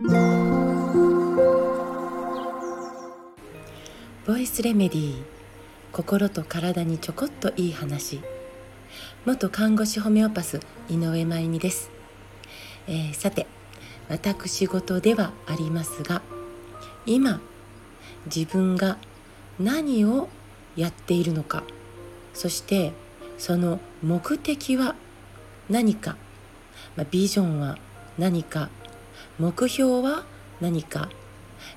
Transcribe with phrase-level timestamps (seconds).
[0.00, 0.06] ボ
[4.36, 5.24] イスレメディー
[5.90, 8.20] 心と体にちょこっといい話。
[9.26, 11.90] 元看護師ホメオパス井上真由美です、
[12.86, 13.48] えー、さて
[14.08, 16.22] 私事ではありますが
[17.04, 17.40] 今
[18.26, 18.98] 自分が
[19.58, 20.28] 何を
[20.76, 21.64] やっているのか
[22.34, 22.92] そして
[23.36, 24.94] その目的は
[25.68, 26.16] 何か、
[26.94, 27.78] まあ、ビジョンは
[28.16, 28.70] 何か
[29.38, 30.24] 目標は
[30.60, 31.08] 何か？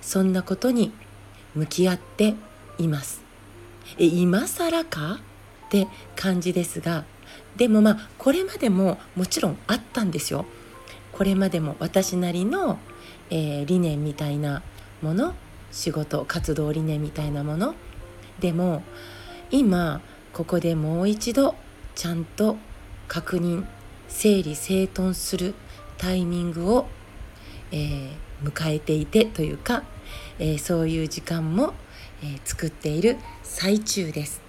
[0.01, 0.91] そんなことに
[1.53, 2.35] 向き合って
[2.77, 3.21] います。
[3.97, 5.19] え今更か？
[5.67, 7.05] って感じですが
[7.55, 10.45] でもまあこれまでももちろんあったんですよ。
[11.11, 12.79] これまでも私なりの、
[13.29, 14.63] えー、理念みたいな
[15.01, 15.33] もの
[15.71, 17.75] 仕事活動理念みたいなもの。
[18.39, 18.83] でも
[19.51, 20.01] 今
[20.33, 21.55] ここでもう一度
[21.93, 22.57] ちゃんと
[23.07, 23.65] 確認
[24.07, 25.53] 整理整頓する
[25.97, 26.87] タイミングを、
[27.71, 28.11] えー、
[28.43, 29.83] 迎えていてというか、
[30.39, 31.73] えー、そういう時間も、
[32.23, 34.41] え、作っている最中です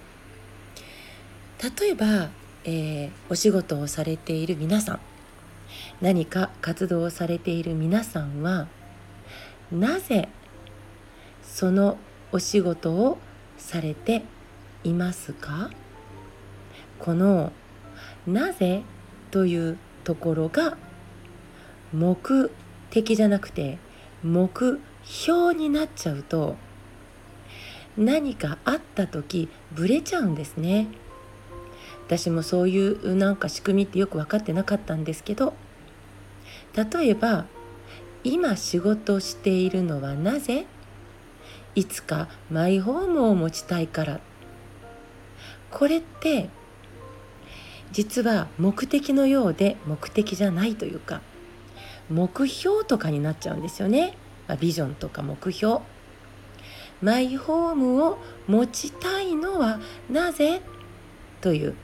[1.81, 2.31] 例えば、
[2.65, 5.01] えお仕事をされている皆さん
[6.01, 8.69] 何か活動をされている皆さんは
[9.71, 10.29] なぜ
[11.43, 11.97] その
[12.31, 13.19] お仕事を
[13.57, 14.23] されて
[14.85, 15.71] いますか？
[16.99, 17.53] この
[18.27, 18.83] 「なぜ?」
[19.31, 20.77] というところが
[21.93, 22.45] 目
[22.93, 23.79] 的じゃなくて
[24.23, 26.57] 目標になっちゃうと
[27.97, 30.89] 何かあった時ブレちゃうんですね。
[32.07, 35.55] 私もそういうなんか仕組みってよく分かってなかったんですけど
[36.75, 37.47] 例えば
[38.23, 40.67] 今仕事しているのはなぜ
[41.75, 44.21] いつかマイホームを持ちたいから。
[45.71, 46.51] これって
[47.93, 51.23] 実は目的のようで目的じゃないというか
[52.11, 54.17] 目標とかになっちゃうんですよね、
[54.49, 55.81] まあ、ビジョンとか目標。
[57.01, 60.63] マイホームを持ちたいのはなぜ？
[61.41, 61.75] という。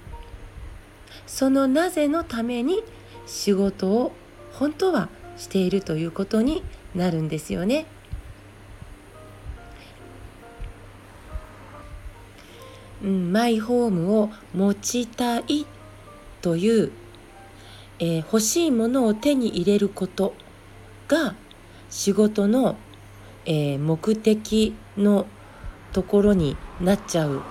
[1.26, 2.84] そのなぜのために
[3.26, 4.12] 仕事を
[4.52, 6.62] 本当はしているということに
[6.94, 7.86] なるんですよね。
[13.02, 15.66] うん、マイホームを持ちたい
[16.42, 16.92] という、
[17.98, 20.34] えー、欲しいものを手に入れること
[21.08, 21.34] が
[21.90, 22.76] 仕事の、
[23.44, 25.26] えー、目的の
[25.92, 27.42] ところになっちゃう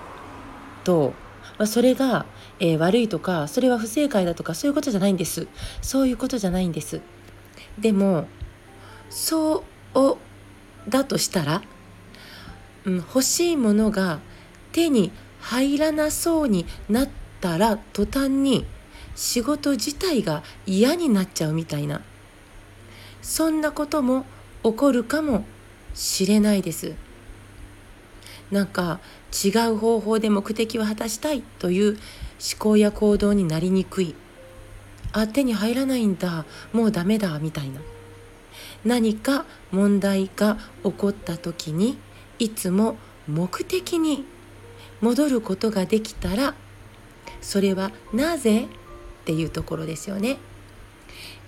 [0.84, 1.12] と、
[1.58, 2.24] まあ、それが、
[2.60, 5.48] えー、悪いとかそれは不正解だとかそういうことじゃないんです。
[5.82, 7.00] そういうことじゃないんです。
[7.78, 8.26] でも
[9.10, 10.18] そう
[10.88, 11.62] だとしたら、
[12.84, 14.20] うん、欲しいものが
[14.72, 17.08] 手に入らなそうになっ
[17.40, 18.64] たら途端に
[19.18, 22.02] 仕事自体が嫌になっちゃうみたいな。
[23.20, 24.24] そんなことも
[24.62, 25.44] 起こるかも
[25.92, 26.94] しれないです。
[28.52, 29.00] なんか
[29.44, 31.98] 違う方法で目的を果たしたいという思
[32.60, 34.14] 考や行動になりにくい。
[35.10, 36.44] あ手に入らないんだ。
[36.72, 37.80] もうダメだみたいな。
[38.84, 41.98] 何か問題が起こった時に
[42.38, 42.96] いつも
[43.26, 44.24] 目的に
[45.00, 46.54] 戻ることができたら
[47.40, 48.68] それはなぜ
[49.28, 50.38] っていうところですよね。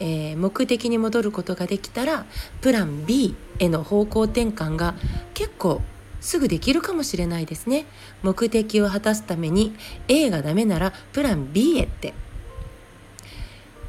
[0.01, 2.27] えー、目的に戻ることができたら
[2.61, 4.95] プラン B への方向転換が
[5.33, 5.81] 結構
[6.21, 7.87] すぐできるかもしれないですね。
[8.23, 9.75] 目的を果たすために
[10.09, 12.13] A がダメならプラン B へって。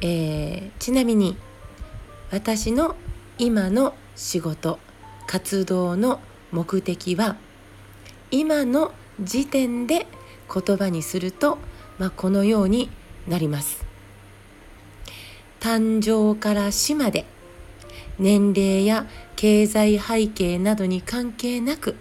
[0.00, 1.36] えー、ちなみに
[2.30, 2.96] 私の
[3.36, 4.78] 今の仕事
[5.26, 6.20] 活動の
[6.50, 7.36] 目的は
[8.30, 10.06] 今の時点で
[10.52, 11.58] 言葉にすると、
[11.98, 12.90] まあ、このように
[13.26, 13.92] なります。
[15.62, 17.24] 誕生から死まで
[18.18, 19.06] 年齢や
[19.36, 21.94] 経済背景などに関係なく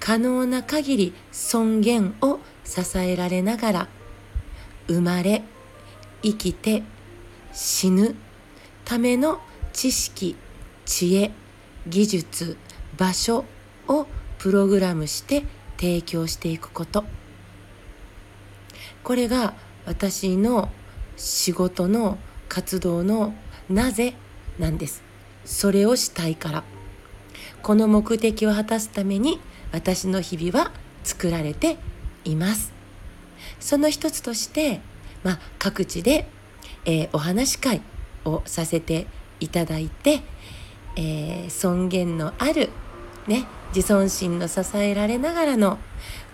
[0.00, 3.88] 可能な限り尊厳を支えられながら
[4.88, 5.42] 生まれ
[6.22, 6.82] 生きて
[7.52, 8.16] 死ぬ
[8.84, 9.40] ための
[9.72, 10.34] 知識
[10.86, 11.32] 知恵
[11.86, 12.56] 技術
[12.96, 13.44] 場所
[13.88, 14.06] を
[14.38, 15.44] プログラムして
[15.78, 17.04] 提供していくこと
[19.04, 19.54] これが
[19.86, 20.70] 私の
[21.16, 22.18] 仕事の
[22.48, 23.34] 活動の
[23.68, 24.14] なぜ
[24.58, 25.02] なんです。
[25.44, 26.64] それをしたいから。
[27.62, 29.40] この目的を果たすために
[29.72, 30.72] 私の日々は
[31.04, 31.78] 作られて
[32.24, 32.72] います。
[33.60, 34.80] その一つとして、
[35.22, 36.28] まあ、各地で、
[36.84, 37.80] えー、お話し会
[38.24, 39.06] をさせて
[39.40, 40.22] いただいて、
[40.96, 42.70] えー、尊厳のある
[43.26, 45.78] ね自尊心の支えられながらの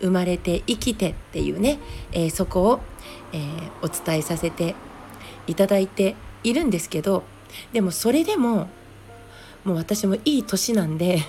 [0.00, 1.78] 生まれて生きてっていうね、
[2.12, 2.80] えー、そこを、
[3.32, 4.74] えー、お伝えさせて
[5.46, 7.24] いただいているんですけど
[7.72, 8.68] でもそれでも
[9.64, 11.20] もう私もいい年なんで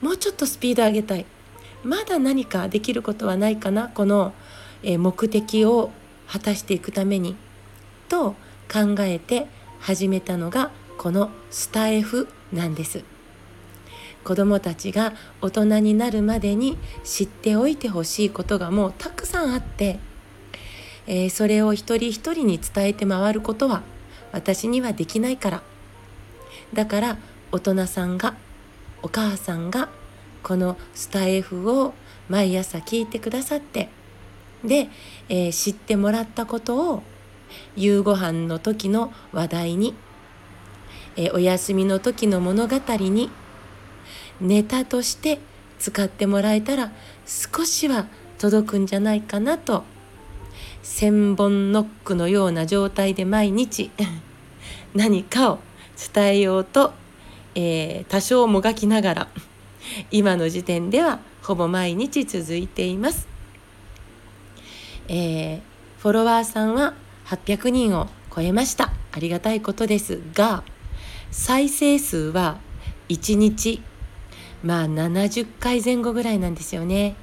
[0.00, 1.26] もうちょっとスピード上げたい。
[1.84, 4.32] まだ何かできることはないかなこの
[4.82, 5.90] え目的を
[6.26, 7.36] 果たしていくために
[8.08, 8.32] と
[8.70, 9.46] 考えて
[9.80, 13.04] 始めたのがこのスタエフなんです。
[14.28, 19.98] 子どもたちが大人になるまでに知っておいてほしいことがもうたくさんあって、
[21.06, 23.80] えー、それを一人一人に伝えて回ることは
[24.30, 25.62] 私にはできないから。
[26.74, 27.18] だから
[27.52, 28.34] 大人さんが
[29.02, 29.88] お母さんが
[30.42, 31.94] このスタイフを
[32.28, 33.88] 毎朝聞いてくださって
[34.62, 34.90] で、
[35.30, 37.02] えー、知ってもらったことを
[37.76, 39.94] 夕ご飯の時の話題に、
[41.16, 43.30] えー、お休みの時の物語に
[44.40, 45.38] ネタとして
[45.78, 46.92] 使ってもらえたら
[47.26, 48.06] 少しは
[48.38, 49.84] 届くんじゃないかなと
[50.82, 53.90] 千本ノックのような状態で毎日
[54.94, 55.58] 何かを
[56.14, 56.92] 伝えようと、
[57.54, 59.28] えー、多少もがきながら
[60.10, 63.26] 今の時点ではほぼ毎日続いています。
[65.08, 65.60] えー、
[65.98, 66.94] フォロワーさんは
[67.26, 68.92] 800人を超えました。
[69.12, 70.62] ありがたいことですが、
[71.30, 72.58] 再生数は
[73.08, 73.82] 1日、
[74.62, 77.16] まあ70回前後ぐらいなんですよね。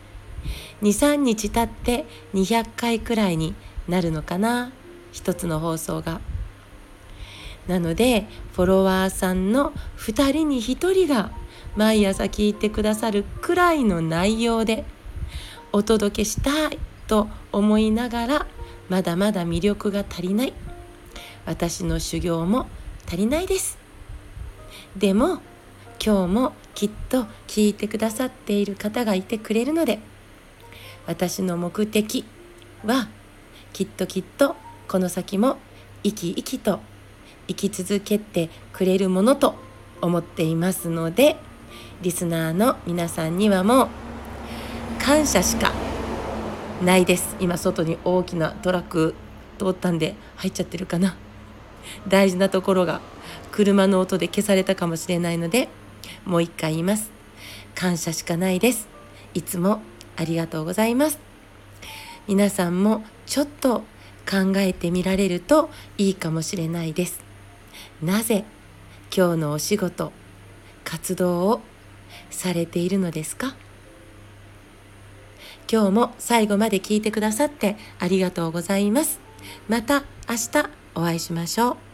[0.82, 3.56] 2、3日経って200回くらいに
[3.88, 4.72] なるのかな。
[5.12, 6.22] 一つの放送が。
[7.68, 11.32] なので、フォロワーさんの2人に1人が
[11.76, 14.86] 毎朝聞いてくださるくらいの内容で
[15.74, 18.48] お届けしたいと思いながら
[18.88, 20.54] まだまだ魅力が足りない
[21.46, 22.68] 私の修行も
[23.08, 23.78] 足りないです
[24.96, 25.42] でも
[26.04, 30.00] 今日もきっと聞いてくださっている方がいてくれるので
[31.08, 32.26] 私の目的
[32.84, 33.08] は
[33.74, 34.56] きっときっと
[34.88, 35.58] この先も
[36.04, 36.80] 生き生きと
[37.48, 39.56] 生き続けてくれるものと
[40.02, 41.38] 思っていますので
[42.02, 43.88] リスナーの皆さんにはもう
[45.00, 45.72] 感謝しか
[46.84, 47.36] ないです。
[47.40, 49.16] 今外に大きなトラック
[49.58, 51.16] 通ったんで入っちゃってるかな。
[52.08, 53.02] 大事なところが
[53.52, 55.70] 車の音で消されたかもしれないので
[56.26, 57.12] もう一回言います。
[57.76, 58.88] 感謝しかないです。
[59.34, 59.82] いつも
[60.16, 61.20] ありがとうございます。
[62.28, 63.84] 皆さんもちょっと
[64.30, 67.20] 考えてみられるといいかもしれないです。
[68.02, 68.46] なぜ
[69.16, 70.12] 今日のお仕事
[70.84, 71.62] 活動を
[72.30, 73.56] されているのですか？
[75.72, 79.20] 今日も最後まで聞いてくださってありがとうございます。
[79.68, 81.85] また明日お会いしましょう。